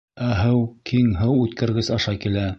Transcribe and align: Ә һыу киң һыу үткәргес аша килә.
Ә 0.27 0.29
һыу 0.37 0.63
киң 0.93 1.13
һыу 1.21 1.37
үткәргес 1.45 1.93
аша 1.99 2.17
килә. 2.27 2.49